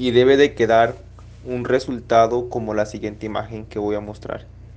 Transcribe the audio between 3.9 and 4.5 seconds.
a mostrar.